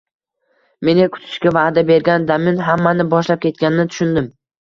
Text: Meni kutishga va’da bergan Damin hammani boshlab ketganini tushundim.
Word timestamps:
Meni 0.87 1.03
kutishga 1.17 1.51
va’da 1.57 1.83
bergan 1.89 2.25
Damin 2.31 2.57
hammani 2.71 3.05
boshlab 3.13 3.43
ketganini 3.45 3.87
tushundim. 3.93 4.33